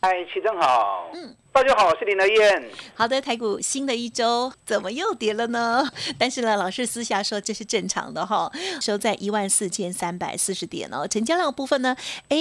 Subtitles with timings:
[0.00, 1.10] 嗨，齐正好。
[1.12, 2.70] 嗯，大家好，我是林德燕。
[2.94, 5.84] 好的，台股新的一周怎么又跌了呢？
[6.16, 8.48] 但是呢，老师私下说这是正常的哈，
[8.80, 11.04] 收在一万四千三百四十点哦。
[11.08, 11.96] 成交量部分呢，
[12.28, 12.36] 哎，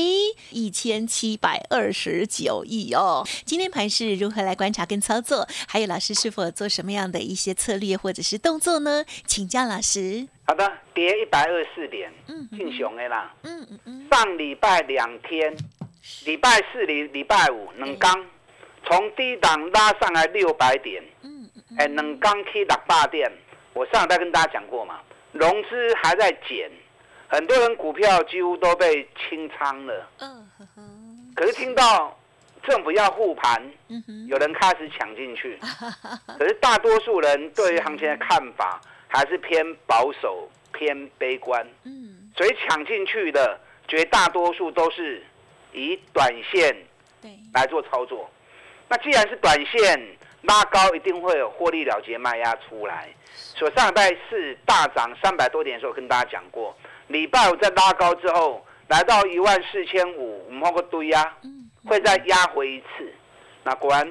[0.52, 3.28] 一千七百二十九亿哦。
[3.44, 5.48] 今天盘是如何来观察跟操作？
[5.68, 9.04] 还有老师是否做什么样的一些策略或者是动作呢？
[9.26, 10.28] 请教老师。
[10.46, 13.34] 好的，跌一百二十四点，嗯，挺熊的啦。
[13.42, 14.08] 嗯嗯嗯。
[14.12, 15.58] 上礼拜两天。
[16.26, 18.26] 礼拜四、礼礼拜五，两刚
[18.86, 23.32] 从低档拉上来六百点，嗯，哎，两刚 K 六百点，
[23.74, 25.00] 我上礼拜跟大家讲过嘛，
[25.32, 26.70] 融资还在减，
[27.28, 30.50] 很多人股票几乎都被清仓了，嗯
[31.36, 32.18] 可是听到
[32.64, 33.62] 政府要护盘，
[34.28, 35.60] 有人开始抢进去，
[36.40, 45.24] 可是大多数人对于行情的看法还是偏保守、偏悲观，嗯，所以抢进去的绝大多数都是。
[45.78, 46.76] 以短线
[47.54, 48.30] 来做操作，
[48.90, 53.10] 那既然是短线拉高，一定会有获利了结卖压出来。
[53.34, 56.76] 所以上礼拜四大涨三百多点的时候，跟大家讲过，
[57.08, 61.36] 礼拜五在拉高之后，来到一万四千五，我们放个堆压，
[61.86, 63.14] 会再压回一次。
[63.64, 64.10] 那果然，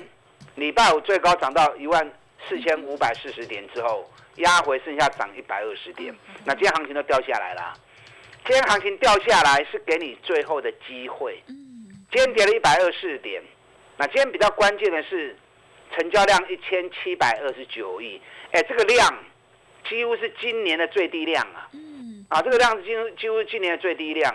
[0.55, 2.12] 礼拜五最高涨到一万
[2.48, 6.14] 四千五百四十点之后，压回剩下涨一百二十点。
[6.45, 7.75] 那今天行情都掉下来了。
[8.47, 11.42] 今天行情掉下来是给你最后的机会。
[12.12, 13.42] 今天跌了一百二十四点，
[13.97, 15.36] 那今天比较关键的是
[15.92, 19.24] 成交量一千七百二十九亿，哎，这个量
[19.89, 21.68] 几乎是今年的最低量啊。
[22.29, 24.33] 啊，这个量是几乎几乎今年的最低量。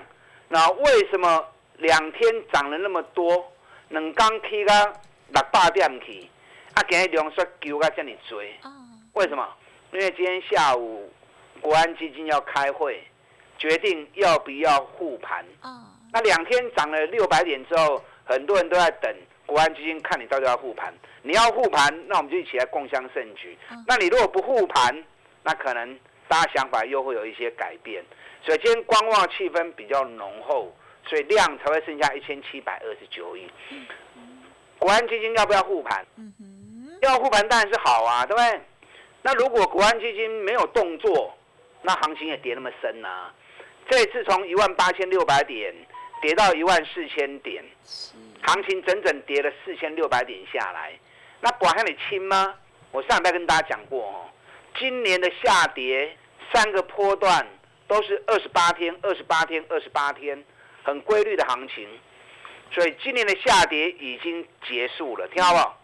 [0.50, 1.48] 那为什么
[1.78, 3.50] 两天涨了那么多？
[3.88, 4.74] 两刚起个
[5.30, 6.28] 六百点去，
[6.74, 8.54] 啊，今日量缩救个这么追？
[9.14, 9.48] 为什么？
[9.94, 11.10] 因为今天下午
[11.62, 13.02] 国安基金要开会。
[13.62, 15.46] 决定要不要护盘？
[16.12, 20.92] 那两天涨了六百点之后，很多人都在等国安基金看你到底要护盘。
[21.22, 23.56] 你要护盘，那我们就一起来共襄盛举。
[23.86, 25.04] 那你如果不护盘，
[25.44, 28.04] 那可能大家想法又会有一些改变。
[28.44, 33.48] 所以今天观望气氛比较浓厚，所以量才会剩下一千七百二十九亿。
[34.80, 36.04] 国安基金要不要护盘？
[37.04, 38.60] 要护盘当然是好啊，对不对？
[39.22, 41.38] 那如果国安基金没有动作，
[41.84, 43.06] 那行情也跌那么深
[43.92, 43.98] 呢？
[43.98, 45.74] 这次从一万八千六百点
[46.22, 47.62] 跌到一万四千点，
[48.42, 50.94] 行情整整跌了四千六百点下来。
[51.42, 52.56] 那管向你轻吗？
[52.92, 54.30] 我上礼拜跟大家讲过哦，
[54.80, 56.16] 今年的下跌
[56.54, 57.46] 三个波段
[57.88, 60.42] 都是二十八天、二十八天、二十八天，
[60.84, 61.88] 很规律的行情。
[62.72, 65.78] 所以今年的下跌已经结束了，听好不好？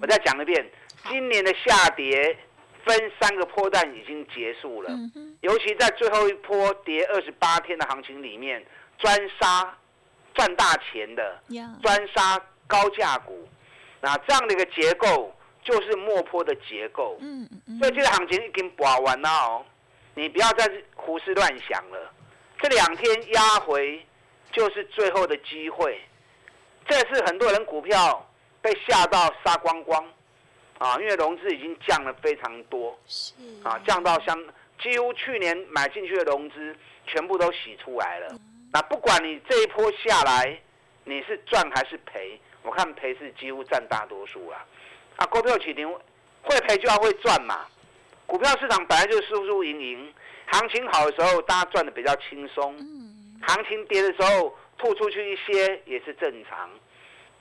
[0.00, 0.64] 我再讲一遍，
[1.08, 2.36] 今年的下跌。
[2.88, 4.90] 分三个波段已经结束了，
[5.42, 8.64] 尤其在最后一波跌二十八天的行情里面，
[8.98, 9.76] 专杀
[10.34, 11.38] 赚大钱的，
[11.82, 13.46] 专杀高价股，
[14.00, 17.18] 那这样的一个结构就是末坡的结构。
[17.20, 19.66] 嗯嗯，所以这个行情已经拔完了哦，
[20.14, 22.12] 你不要再胡思乱想了。
[22.62, 24.04] 这两天压回
[24.50, 26.00] 就是最后的机会，
[26.88, 28.26] 这次很多人股票
[28.62, 30.04] 被吓到杀光光。
[30.78, 33.34] 啊，因为融资已经降了非常多，是
[33.64, 34.38] 啊，降到相
[34.80, 38.28] 几乎去年买进去的融资全部都洗出来了。
[38.72, 40.56] 那不管你这一波下来
[41.02, 44.56] 你是赚还是赔，我看赔是几乎占大多数了。
[45.16, 45.92] 啊，股票起停
[46.42, 47.66] 会赔就要会赚嘛。
[48.24, 50.14] 股票市场本来就是输输赢赢，
[50.46, 52.72] 行情好的时候大家赚的比较轻松，
[53.48, 56.70] 行情跌的时候吐出去一些也是正常。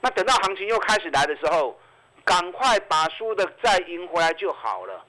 [0.01, 1.79] 那等到行情又开始来的时候。
[2.27, 5.05] 赶快把输的再赢回来就好了，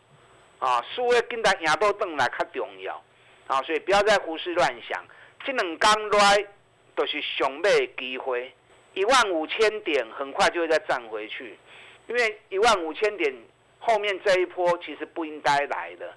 [0.61, 3.03] 啊，输的跟他赢到凳来较重要，
[3.49, 5.05] 啊，所以不要再胡思乱想。
[5.45, 6.47] 这两刚来
[6.95, 7.69] 都是上买
[7.99, 8.55] 机会，
[8.95, 11.59] 一万五千点很快就会再站回去，
[12.07, 13.35] 因为一万五千点
[13.81, 16.15] 后面这一波其实不应该来的。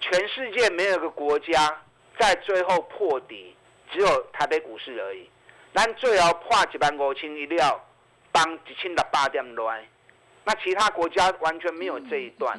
[0.00, 1.82] 全世界没有个国家
[2.18, 3.56] 在最后破底，
[3.90, 5.30] 只有台北股市而已。
[5.74, 7.80] 咱最后破一万五千一了，
[8.32, 9.86] 帮一千六百点来。
[10.46, 12.56] 那其他国家完全没有这一段，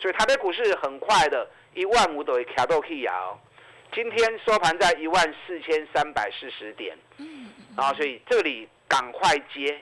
[0.00, 3.38] 所以台北股市很快的，一万五都会卡到去摇。
[3.92, 6.96] 今天收盘在一万四千三百四十点，
[7.76, 9.78] 啊，所以这里赶快接，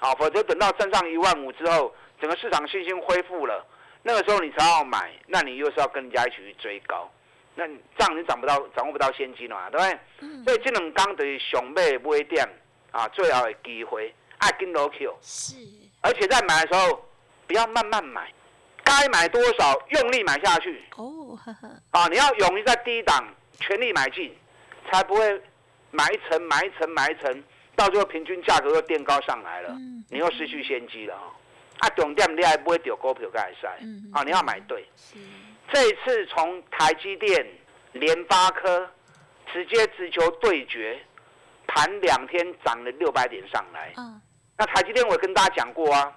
[0.00, 3.66] 啊，否则等到站上一万五之后，整个市场信心恢复了，
[4.02, 7.10] 那个时候你才要买，那你又是要跟人家一起去追高，
[7.54, 10.44] 那这样你掌不到，掌握不到先机了嘛，对不对？
[10.44, 12.46] 所以这两刚等于熊妹买点
[12.90, 14.12] 啊，最好的机会，
[14.42, 15.54] 爱跟 low Q 是，
[16.00, 17.00] 而且在买的时候
[17.46, 18.28] 不要慢慢买，
[18.82, 21.38] 该买多少用力买下去哦，
[21.92, 23.24] 啊，你要勇于在低档
[23.60, 24.36] 全力买进，
[24.90, 25.40] 才不会
[25.92, 27.44] 买一层买一层买一层。
[27.74, 29.74] 到最后平均价格又垫高上来了，
[30.10, 31.32] 你又失去先机了啊！
[31.78, 33.78] 啊，重点你还不会丢股票盖赛
[34.12, 34.22] 啊！
[34.22, 34.86] 你要买对。
[35.72, 37.46] 这一次从台积电、
[37.92, 38.86] 联发科
[39.50, 41.00] 直接直球对决，
[41.66, 43.94] 盘两天涨了六百点上来。
[43.96, 44.20] 嗯。
[44.56, 46.12] 那台积电我跟大家讲过啊，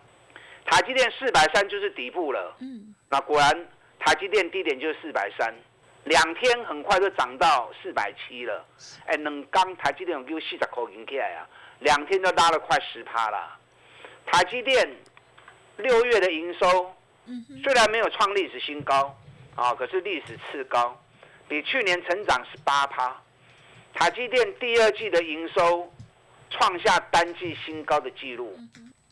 [0.65, 2.55] 台积电四百三就是底部了。
[2.59, 2.93] 嗯。
[3.09, 3.67] 那果然
[3.99, 5.53] 台积电低点就是四百三。
[6.05, 8.63] 两天很快就涨到四百七了，
[9.07, 11.49] 哎，两刚台积电有四十块钱起来啊，
[11.79, 13.57] 两天就拉了快十趴了。
[14.27, 14.87] 台积电
[15.77, 16.93] 六月的营收，
[17.63, 19.17] 虽然没有创历史新高，
[19.55, 20.95] 啊，可是历史次高，
[21.47, 23.19] 比去年成长十八趴。
[23.95, 25.91] 台积电第二季的营收
[26.49, 28.57] 创下单季新高的纪录，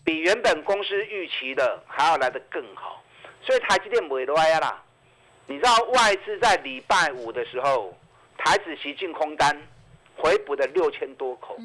[0.03, 3.03] 比原本公司预期的还要来得更好，
[3.41, 4.81] 所以台积电不会歪啦。
[5.45, 7.94] 你知道外资在礼拜五的时候，
[8.38, 9.56] 台子期净空单
[10.15, 11.57] 回补的六千多口，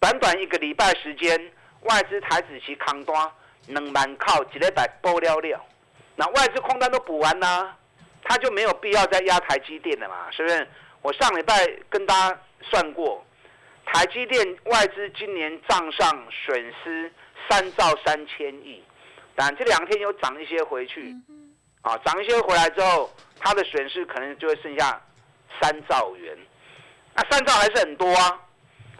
[0.00, 1.38] 短短一个礼拜时间，
[1.82, 3.30] 外资台子期扛单
[3.66, 5.60] 两万靠几礼百爆了了，
[6.16, 7.76] 那外资空单都补完啦，
[8.24, 10.66] 他就没有必要再压台积电了嘛，是不是？
[11.02, 13.24] 我上礼拜跟大家算过，
[13.84, 17.12] 台积电外资今年账上损失
[17.48, 18.82] 三兆三千亿，
[19.34, 21.14] 但这两天又涨一些回去。
[21.82, 25.00] 啊，涨一些回来之后，它的损失可能就会剩下
[25.60, 26.36] 三兆元。
[27.14, 28.40] 那三兆还是很多啊。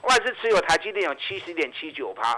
[0.03, 2.33] 外资持有台积电有七十点七九趴，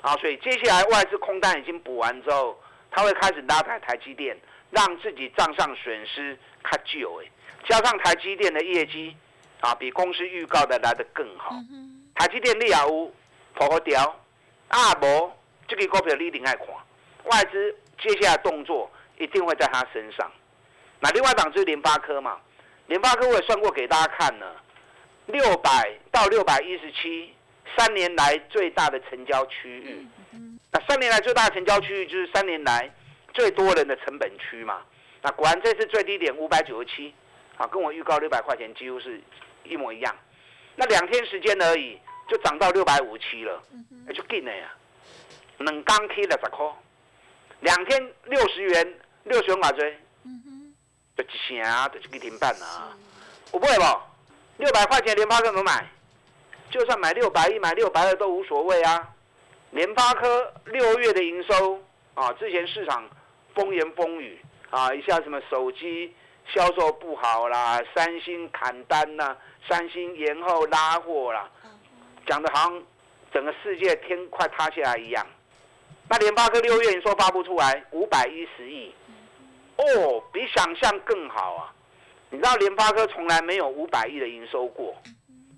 [0.00, 2.60] 啊，所以接下来外资空单已经补完之后，
[2.90, 4.36] 它会开始拉抬台积电，
[4.72, 7.30] 让自己账上损失卡旧哎。
[7.68, 9.16] 加上台积电的业绩
[9.60, 11.54] 啊，比公司预告的来的更好。
[12.14, 13.14] 台积电利亚乌
[13.54, 14.20] 破掉，
[14.68, 16.66] 阿伯这个股票你一定爱看。
[17.24, 18.90] 外资接下来动作。
[19.20, 20.30] 一定会在他身上。
[21.00, 22.38] 那另外一档就是联发科嘛，
[22.86, 24.62] 联发科我也算过给大家看了，
[25.26, 27.34] 六百到六百一十七，
[27.76, 30.06] 三年来最大的成交区域。
[30.70, 32.88] 那三年来最大的成交区域就是三年来
[33.34, 34.82] 最多人的成本区嘛。
[35.22, 37.12] 那果然这次最低点五百九十七，
[37.56, 39.20] 啊，跟我预告六百块钱几乎是
[39.68, 40.16] 一模一样。
[40.76, 41.98] 那两天时间而已，
[42.28, 43.62] 就涨到六百五七了，
[44.06, 44.72] 那就紧了呀。
[45.58, 46.66] 冷刚 K 了十块，
[47.60, 48.94] 两天六十元。
[49.24, 49.94] 六十万追，
[51.14, 51.26] 就一
[51.60, 52.96] 成，就一停半啊！
[53.50, 53.82] 我不会不，
[54.56, 55.86] 六百块钱联发科怎么买？
[56.70, 59.06] 就算买六百一、买六百二都无所谓啊！
[59.72, 61.78] 联发科六月的营收
[62.14, 63.06] 啊，之前市场
[63.54, 66.14] 风言风语啊，一下什么手机
[66.54, 69.36] 销售不好啦，三星砍单啦，
[69.68, 71.48] 三星延后拉货啦，
[72.26, 72.82] 讲的好像
[73.32, 75.26] 整个世界天快塌下来一样。
[76.08, 78.92] 那联发科六月营收发布出来五百一十亿。
[79.76, 81.72] 哦，比想象更好啊！
[82.30, 84.92] 你知道联发科从来没有五百亿的营收过，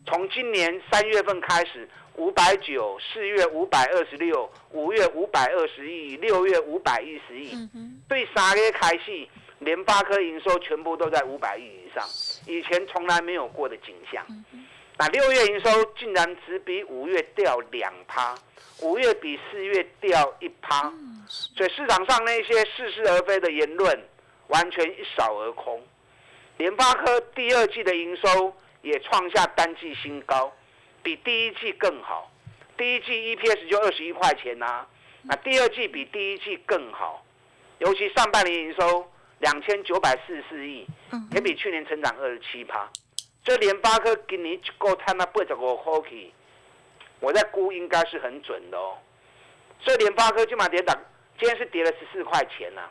[0.05, 7.57] 从今年三月份开始，五百九，四月五百二十六，五月五百二十亿，六月五百一十亿，
[8.07, 12.07] 对三月开戏，联发科营收全部都在五百亿以上，
[12.47, 14.25] 以前从来没有过的景象。
[14.99, 18.35] 那六月营收竟然只比五月掉两趴，
[18.83, 20.93] 五月比四月掉一趴，
[21.27, 23.99] 所以市场上那些似是而非的言论
[24.49, 25.83] 完全一扫而空。
[26.59, 30.53] 联发科第二季的营收也创下单季新高，
[31.03, 32.31] 比第一季更好。
[32.77, 34.87] 第一季 EPS 就二十一块钱呐，
[35.23, 37.25] 那第二季比第一季更好，
[37.79, 39.11] 尤其上半年营收
[39.41, 40.87] 两千九百四十四亿，
[41.33, 42.89] 也比去年成长二十七趴。
[43.43, 46.33] 这联发科今年一个摊那八十五块去，
[47.21, 48.97] 我在估应该是很准的哦。
[49.81, 50.97] 所以联发科今晚跌涨，
[51.39, 52.83] 今天是跌了十四块钱呐。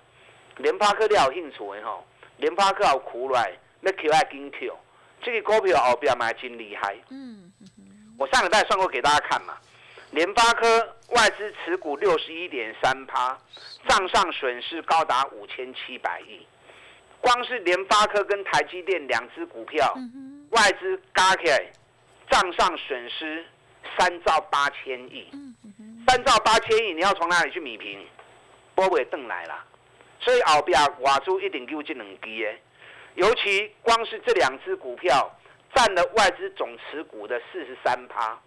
[0.57, 2.03] 联发科你有兴趣的吼，
[2.37, 3.51] 联发科有苦来，
[3.81, 4.75] 要 Q 爱跟 Q，
[5.21, 6.97] 这个股票后边买真厉害。
[7.11, 7.51] 嗯
[8.17, 9.55] 我上个代算过给大家看嘛，
[10.11, 13.37] 联发科外资持股六十一点三趴，
[13.87, 16.45] 账上损失高达五千七百亿，
[17.21, 19.93] 光是联发科跟台积电两只股票。
[20.51, 21.71] 外资加起来
[22.29, 23.45] 账上损失
[23.97, 25.29] 三兆八千亿，
[26.07, 28.03] 三兆八千亿，你要从哪里去米平？
[28.73, 29.63] 波尾邓来了，
[30.19, 32.59] 所以后边外资一定有这两支的，
[33.13, 35.31] 尤其光是这两只股票
[35.75, 38.39] 占了外资总持股的四十三趴，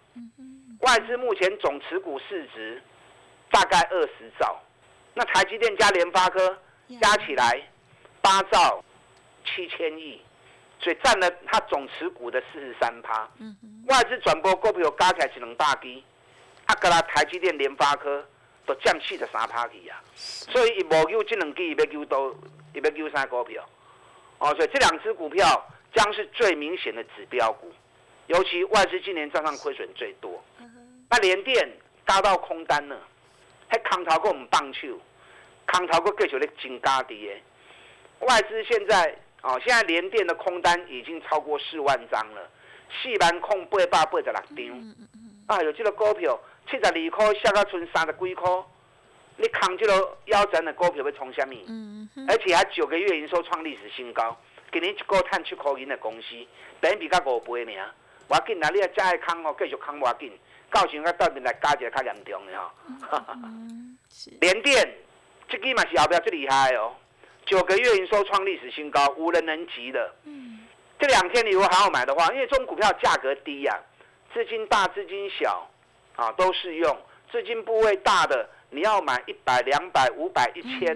[0.83, 2.81] 外资目前总持股市值
[3.49, 4.61] 大概二十兆。
[5.13, 6.57] 那台积电加联发科
[7.01, 7.61] 加起来
[8.21, 8.83] 八兆
[9.45, 10.21] 七千亿，
[10.79, 13.29] 所以占了它总持股的四十三趴。
[13.87, 16.03] 外资转播股票加起来只能大基，
[16.65, 18.25] 啊，格拉台积电、联发科
[18.65, 20.01] 都降四十三趴去啊。
[20.15, 22.35] 所以一无救这两支，要救都，
[22.73, 23.63] 要救啥股票？
[24.39, 27.71] 哦，所以这两只股票将是最明显的指标股，
[28.27, 30.43] 尤其外资今年账上亏损最多。
[31.13, 31.71] 那联电
[32.07, 32.99] 加到空单了。
[33.67, 34.99] 还空头我们棒球，
[35.67, 37.41] 空头个继续咧增加的。
[38.21, 42.49] 外资现在哦，现在联电的空单已经超过四万张了，
[42.89, 44.95] 四万空八百八十六张。
[45.45, 48.49] 啊，有这个股票七十二块下到剩三十几块，
[49.37, 51.55] 你扛这个腰斩的股票要冲什么？
[52.27, 54.35] 而且还九个月营收创历史新高，
[54.71, 56.27] 今年一个赚七块银的公司，
[56.79, 57.71] 本比较五倍呢。
[58.27, 60.31] 我紧啊你要再空哦，继续空我紧。
[60.73, 62.71] 到时我到面来加一个较严重的吼。
[64.41, 64.95] 联电
[65.47, 66.93] 这个嘛是后边最厉害哦，
[67.45, 70.13] 九个月营收创历史新高，无人能及的。
[70.25, 70.59] 嗯。
[70.99, 73.79] 这两天你如果还要买的话，因为这种股票价格低呀，
[74.33, 75.69] 资金大资金小
[76.15, 76.97] 啊都适用，
[77.31, 80.95] 资金部位大的你要买一百两百五百一千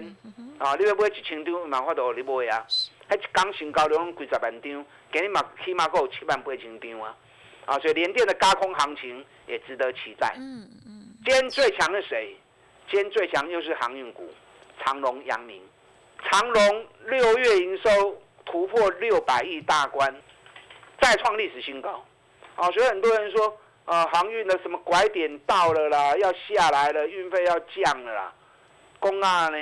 [0.58, 2.66] 啊，你要买一千张蛮法度你买啊，
[3.06, 7.14] 还刚新高拢几十万张，给你嘛起码够七万八千张啊。
[7.68, 10.34] 啊，所以联电的高空行情也值得期待。
[10.38, 11.14] 嗯嗯。
[11.22, 12.34] 今天最强的谁？
[12.90, 14.32] 今天最强又是航运股，
[14.82, 15.60] 长隆、阳明。
[16.24, 20.12] 长隆六月营收突破六百亿大关，
[20.98, 22.02] 再创历史新高。
[22.56, 28.32] 啊，所以很多人说，啊，航运的什么拐点到了啦，要下来了，运费要降了啦。
[28.98, 29.58] 公啊呢，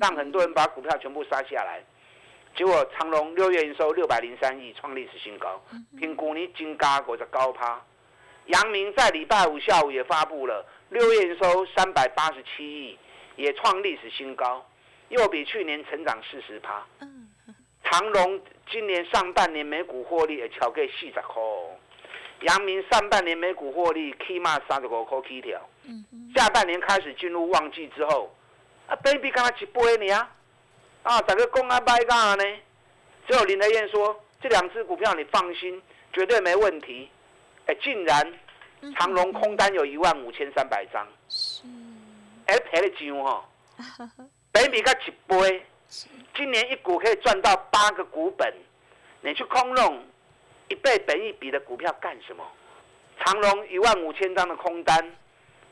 [0.00, 1.82] 让很多人把股票全部杀下来。
[2.58, 5.62] 结果长隆六月营收六百零三亿，创历史新高，
[5.96, 7.80] 评估你金加国的高趴。
[8.46, 12.98] 阳明在礼拜五下午也发布了六月营收三百八十七亿，
[13.36, 14.66] 也创历史新高，
[15.08, 16.84] 又比去年成长四十趴。
[17.84, 21.40] 长隆今年上半年每股获利也超过四十块，
[22.40, 25.60] 阳明上半年每股获利起码三十五块起跳。
[26.34, 28.34] 下半年开始进入旺季之后，
[28.88, 30.34] 啊，baby 刚刚一倍呢啊。
[31.08, 32.44] 啊，整个公安白干呢？
[33.26, 37.10] 只有林德燕说，这两只股票你放心，绝对没问题。
[37.64, 38.38] 哎，竟然
[38.94, 41.08] 长隆空单有一万五千三百张，
[42.44, 43.42] 哎赔了钱哦，
[44.52, 45.66] 北比个一倍，
[46.36, 48.52] 今年一股可以赚到八个股本，
[49.22, 50.04] 你去空弄
[50.68, 52.44] 一倍本一比的股票干什么？
[53.24, 55.16] 长隆一万五千张的空单，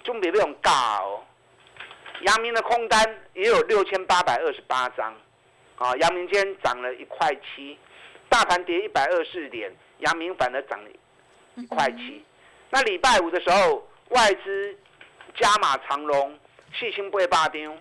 [0.03, 1.23] 中比不用尬哦。
[2.23, 5.15] 阳明的空单也有六千八百二十八张。
[5.77, 7.79] 啊，阳明今天涨了一块七，
[8.29, 10.91] 大盘跌一百二十四点，阳明反而涨了
[11.57, 12.25] 一块七。
[12.71, 14.77] 那礼拜五的时候，外资
[15.37, 16.39] 加码长隆，
[16.75, 17.79] 四千八百张，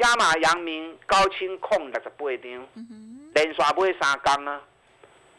[0.00, 2.68] 加码阳明高清控六十八张，
[3.34, 4.62] 连续买三缸啊。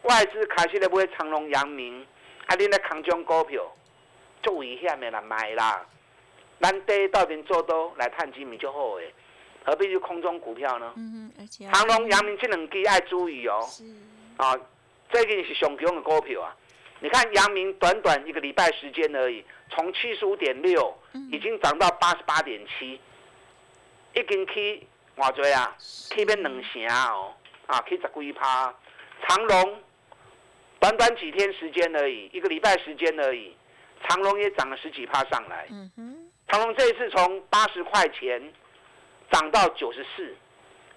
[0.04, 2.06] 外资开始咧买长隆、阳明，
[2.46, 3.64] 啊，恁咧空中股票，
[4.44, 5.86] 做危险的啦，买啦。
[6.62, 9.14] 咱底到边做多来探几米就好诶。
[9.66, 10.94] 何必去空中股票呢？
[10.98, 13.66] 嗯而且长隆、阳明这两支爱注意哦。
[13.70, 13.84] 是。
[14.38, 14.56] 啊，
[15.12, 16.56] 这个是上强的股票啊！
[17.02, 20.98] 你看阳明短短一个礼拜时间而已，从七十五点六
[21.32, 23.00] 已经涨到八十八点七，
[24.14, 24.88] 已经去
[25.18, 25.76] 偌多啊？
[25.78, 27.34] 去变两成哦！
[27.68, 28.74] 啊，去十几趴。
[29.28, 29.78] 长隆
[30.80, 33.54] 短短几天时间而已，一个礼拜时间而已，
[34.08, 35.68] 长隆也涨了十几趴上来。
[35.70, 36.32] 嗯哼。
[36.48, 38.42] 长隆这一次从八十块钱。
[39.32, 40.36] 涨到九十四，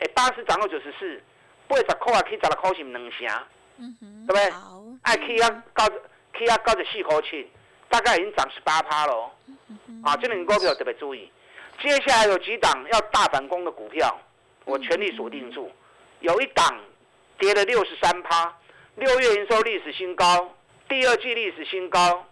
[0.01, 1.23] 哎，八十涨到九十四，
[1.69, 3.47] 八十块啊，可以十六块是两成，
[4.27, 4.43] 对不对？
[5.03, 5.89] 哎，可以啊，高，
[6.33, 7.47] 可以啊，高十四块钱，
[7.89, 9.31] 大概已经涨十八趴了。
[10.03, 11.31] 啊，这两股票特别注意，
[11.81, 14.21] 接下来有几档要大反攻的股票，
[14.65, 15.71] 我全力锁定住。
[16.21, 16.81] 有一档
[17.39, 18.57] 跌了六十三趴，
[18.97, 20.53] 六月营收历史新高，
[20.89, 22.27] 第二季历史新高，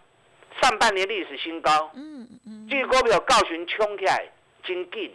[0.61, 1.91] 上半年历史新高。
[1.93, 4.25] 嗯嗯，这股票告寻冲起来
[4.63, 5.11] 真紧。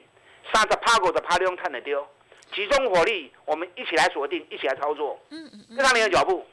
[0.52, 2.06] 三十趴股的趴量看得丢，
[2.54, 6.44] 集中火力，我们一起来锁定，一起来操作，嗯嗯嗯，跟上你的脚步。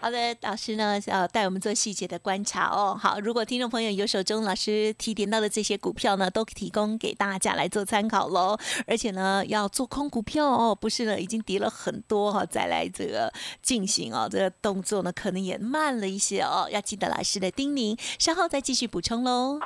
[0.00, 2.98] 好的，老师呢要带我们做细节的观察哦。
[3.00, 8.58] 好，如果听众朋友有手中老师提点到的这些股票呢，都提供给大家来做参考喽。
[8.86, 13.32] 而且呢，要做空股票哦，不是呢已经跌了很多哈，再来这个
[13.62, 19.58] 进行哦，这个动作呢可能也慢了一些哦，要记得老师的叮咛，稍后再继续补充喽。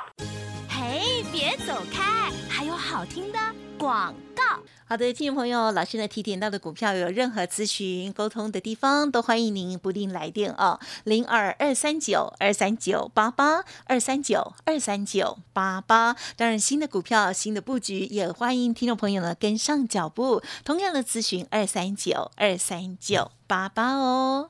[0.69, 2.31] 嘿，别走开。
[2.49, 3.39] 还有好听的
[3.79, 4.43] 广告。
[4.85, 16.15] 好的，听众朋友，老师呢提点到的股票有任何咨询沟通的地方，都欢迎您不定来电哦，零二二三九二三九八八二三九二三九八八。
[16.35, 24.49] 当然，新的股票、新的布局，也欢迎听众朋友呢跟上脚步，同样的咨询二三九二三九八八哦。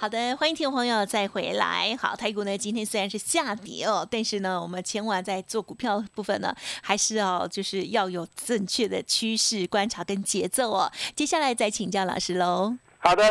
[0.00, 1.94] 好的，欢迎听众朋友再回来。
[2.00, 10.90] 好，台股呢今天虽然是下跌哦，但是呢，我们千万在做股票部分呢，还是要就是要有正确的趋势观察跟节奏哦。
[11.14, 12.74] 接下来再请教老师喽。
[12.96, 13.22] 好的，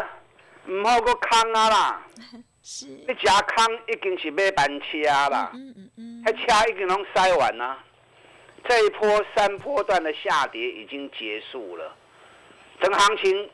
[0.67, 2.07] 唔好个坑啊啦，
[2.61, 7.83] 是，你食空已经是买班车啦，嗯嗯嗯，那车已经拢塞完啦。
[8.67, 11.95] 这一波三波段的下跌已经结束了，
[12.79, 13.49] 整行情。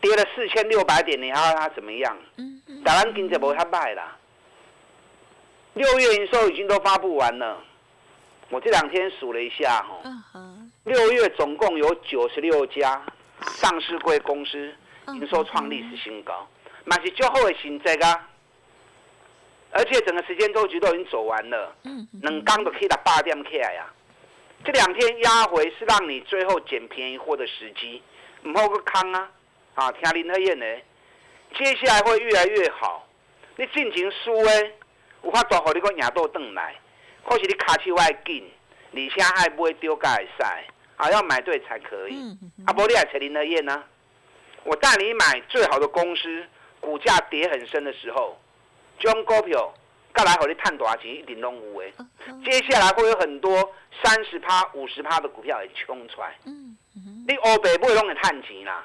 [0.00, 2.16] 跌了四千六百点，你还要它怎么样？
[2.84, 4.16] 台湾经济不太败啦。
[5.74, 7.62] 六月营收已经都发布完了，
[8.48, 10.02] 我这两天数了一下哈，
[10.84, 13.00] 六月总共有九十六家
[13.40, 14.72] 上市贵公司
[15.08, 16.48] 营收创历史新高，
[16.84, 18.20] 那是最后的新这个，
[19.70, 21.74] 而且整个时间周期都已经走完了，
[22.22, 23.86] 能刚都可以打八点起来呀。
[24.64, 28.02] 这两天压回是让你最后捡便宜货的时机，
[28.42, 29.30] 唔好个坑啊！
[29.74, 30.64] 啊，听林德燕呢，
[31.56, 33.06] 接下来会越来越好。
[33.56, 34.74] 你尽情输诶，
[35.22, 36.74] 有法度互你个赢倒转来，
[37.26, 38.50] 可是你卡手爱紧，
[38.92, 40.42] 而且爱买丢价会使，
[40.96, 42.14] 啊，要买对才可以。
[42.66, 43.82] 啊，无你来找林德燕呢？
[44.64, 46.44] 我带你买最好的公司，
[46.80, 48.38] 股价跌很深的时候，
[48.98, 49.72] 将股票，
[50.14, 51.92] 再来互你探大钱，一定拢有诶。
[52.44, 56.36] 接下来会有很多三十趴、五十趴的股票会冲出来。
[57.26, 58.84] 你欧北买拢会赚钱啦。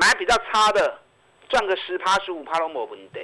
[0.00, 0.98] 买比较差的，
[1.50, 3.20] 赚个十趴十五趴都没问题。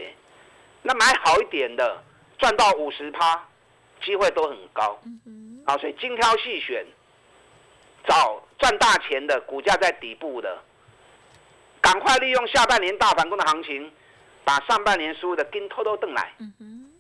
[0.83, 2.03] 那买好一点的，
[2.37, 3.43] 赚到五十趴，
[4.05, 5.01] 机会都很高。
[5.65, 6.85] 啊，所以精挑细选，
[8.07, 10.63] 找赚大钱的，股价在底部的，
[11.81, 13.91] 赶快利用下半年大反攻的行情，
[14.45, 16.31] 把上半年输的跟偷偷瞪来。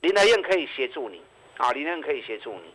[0.00, 1.20] 林德燕可以协助你，
[1.58, 2.74] 啊，林德燕可以协助你。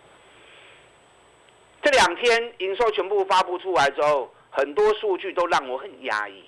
[1.81, 6.43] 这两天营收全部发布出来之后，很多数据都让我很压抑。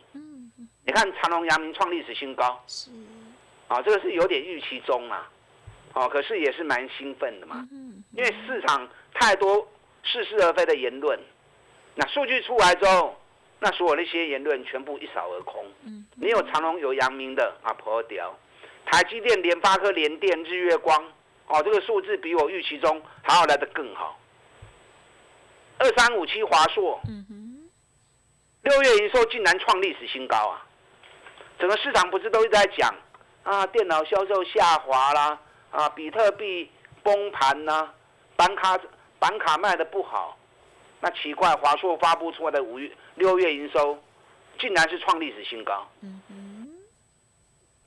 [0.86, 2.92] 你看长隆、阳明创历史新高，是，
[3.70, 5.30] 啊，这个是有点预期中啊，
[5.94, 7.66] 哦，可是也是蛮兴奋的嘛，
[8.12, 9.66] 因为市场太多
[10.04, 11.18] 似是而非的言论，
[11.96, 13.18] 那数据出来之后，
[13.60, 15.66] 那所有那些言论全部一扫而空。
[15.86, 18.38] 嗯，你有长隆、有阳明的啊，破掉，
[18.86, 21.02] 台积电、联发科、联电、日月光，
[21.48, 24.20] 哦，这个数字比我预期中还要来得更好。
[25.78, 27.70] 二三五七华硕，嗯哼，
[28.64, 30.66] 六月营收竟然创历史新高啊！
[31.60, 32.94] 整个市场不是都一直在讲
[33.44, 35.40] 啊，电脑销售下滑啦，
[35.72, 36.70] 啊，比特币
[37.02, 37.90] 崩盘呐，
[38.36, 38.80] 板卡
[39.20, 40.38] 板卡卖的不好，
[41.00, 43.98] 那奇怪，华硕发布出来的五月六月营收，
[44.60, 45.88] 竟然是创历史新高。
[46.02, 46.70] 嗯哼，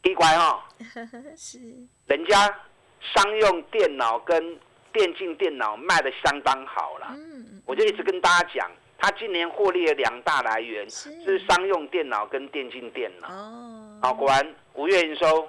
[0.03, 0.65] 奇怪哈，
[1.37, 1.59] 是，
[2.07, 2.37] 人家
[3.15, 4.59] 商用电脑跟
[4.93, 7.09] 电竞电脑卖的相当好了。
[7.11, 8.71] 嗯，我就一直跟大家讲。
[9.07, 13.29] 它今年获利的两大来源是商用电脑跟电竞电脑。
[13.29, 15.49] 哦，好，果然五月营收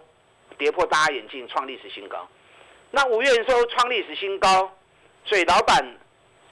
[0.60, 2.28] 跌破大家眼镜，创历史新高。
[2.92, 4.72] 那五月营收创历史新高，
[5.26, 5.84] 所以老板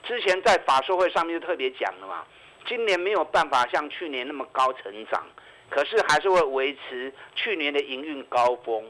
[0.02, 2.24] 之前在法说会上面就特别讲了嘛，
[2.66, 5.24] 今年没有办法像去年那么高成长，
[5.70, 8.84] 可是还是会维持去年的营运高峰。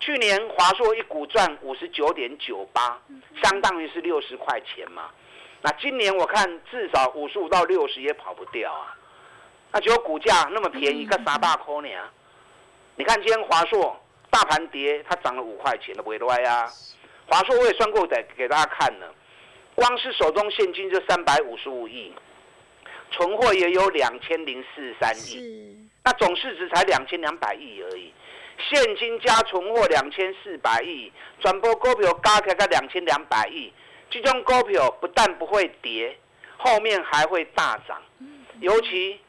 [0.00, 3.00] 去年华硕一股赚五十九点九八，
[3.42, 5.10] 相当于是六十块钱嘛。
[5.60, 8.96] 那今年我看至少五十五到六十也跑不掉啊！
[9.72, 11.88] 那结果股价那么便宜，个三大块呢？
[12.96, 13.98] 你看今天华硕
[14.30, 16.66] 大盘跌，它涨了五块钱的，不会歪啊！
[17.26, 19.12] 华硕我也算过，给给大家看了，
[19.74, 22.12] 光是手中现金就三百五十五亿，
[23.10, 28.12] 存货也有两千零四十三亿，那总市值才两千两百亿而已。
[28.70, 33.72] 现金加存货两千四百亿，转播股票加起来两千两百亿，
[34.10, 36.16] 这种股票不但不会跌，
[36.56, 38.02] 后面还会大涨，
[38.60, 39.20] 尤其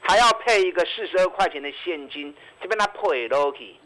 [0.00, 3.80] 还要配一个四十二块钱的现金，这边它配 l o k y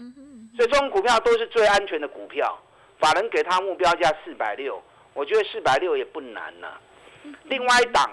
[0.56, 2.58] 所以这种股票都是最安全的股票。
[2.98, 4.82] 法人给他目标价四百六，
[5.14, 6.78] 我觉得四百六也不难呐。
[7.44, 8.10] 另外一档，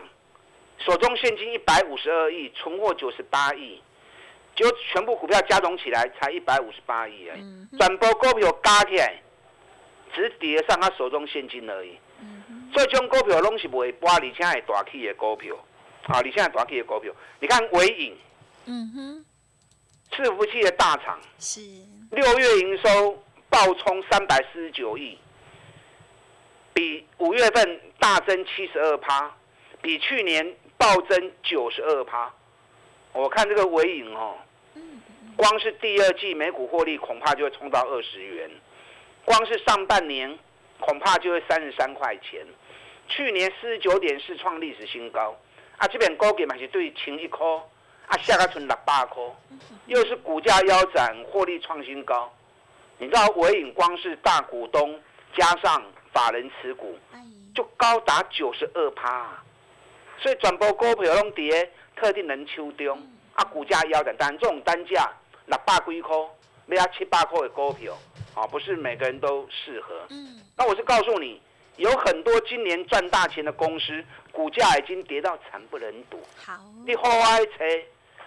[0.77, 3.81] 手中现金一百五十二亿，存货九十八亿，
[4.55, 7.77] 就全部股票加总起来才一百五十八亿而已。
[7.77, 9.21] 转播股票加起来，
[10.13, 11.97] 只抵得上他手中现金而已。
[12.73, 15.55] 所以这种股票拢是会拨，而且系大起的股票，
[16.07, 17.13] 啊，而且系大起的股票。
[17.39, 18.17] 你看伟影，
[18.65, 19.25] 嗯哼，
[20.11, 21.61] 伺服器的大厂，是
[22.11, 23.23] 六月营收。
[23.49, 25.17] 暴冲三百四十九亿，
[26.73, 29.33] 比五月份大增七十二趴，
[29.81, 32.31] 比去年暴增九十二趴。
[33.13, 34.35] 我看这个尾影哦，
[35.37, 38.51] 光是第二季每股获利恐怕就会冲到二十元，
[39.27, 40.39] 光是上半年
[40.79, 42.39] 恐怕就会三十三块钱。
[43.09, 45.35] 去年四十九点四创历史新高，
[45.75, 47.57] 啊，这边高给嘛是对前一颗，
[48.07, 49.29] 啊，下个存六百颗，
[49.87, 52.33] 又是股价腰斩，获利创新高。
[52.99, 54.97] 你知道伟影光是大股东
[55.35, 56.97] 加上法人持股，
[57.53, 59.27] 就高达九十二趴，
[60.21, 62.97] 所以转播股票拢跌，特定人抽中，
[63.33, 65.11] 啊股价腰斩，但这种单价
[65.47, 66.15] 六百几块，
[66.75, 67.97] 要七八块的股票，
[68.33, 70.05] 啊不是每个人都适合。
[70.09, 71.39] 嗯那我是告诉你，
[71.75, 76.19] 有很多今年赚大钱的公司，股价已经跌到惨不忍睹。
[76.35, 76.53] 好，
[76.85, 77.63] 你好爱车，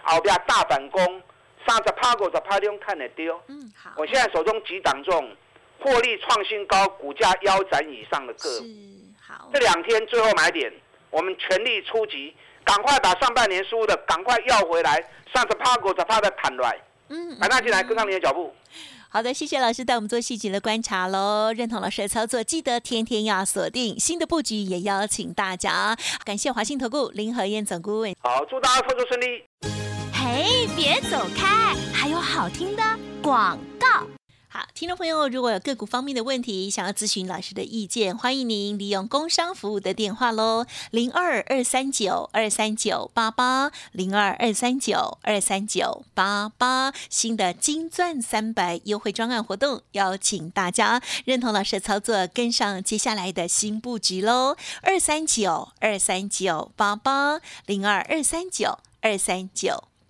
[0.03, 1.21] 后边大反攻。
[1.67, 3.39] 三十趴五十趴中看得丢。
[3.47, 3.91] 嗯，好。
[3.95, 5.29] 我现在手中几档中，
[5.79, 8.65] 获利创新高，股价腰斩以上的个股。
[9.21, 9.47] 好。
[9.53, 10.73] 这两天最后买点，
[11.11, 15.05] 我们全力出击，赶快把上半年输的赶快要回来。
[15.33, 16.79] 三十趴五十趴的弹来。
[17.11, 17.37] 嗯。
[17.37, 18.51] 买大进来跟上你的脚步。
[19.13, 21.51] 好的，谢谢老师带我们做细节的观察喽。
[21.51, 25.97] 认同老师的操作，记得天天要锁定新的布局，也邀请大家。
[26.23, 28.15] 感谢华信投顾林和燕总顾问。
[28.21, 29.43] 好，祝大家操作顺利。
[30.13, 31.75] 嘿，别走开！
[31.93, 32.83] 还有好听的
[33.21, 34.07] 广告。
[34.53, 46.93] 好，听众朋友，如果有个股方面的问题，想要咨询老师的意见，欢迎您利用工商服务的电话喽，零二二三九二三九八八，零二二三九二三九八八。
[47.09, 59.90] 新的金钻三百优惠专案活动，邀请大家认同老师的操作，跟上接下来的新布局喽，二三九二三九八八，零二二三九二三九。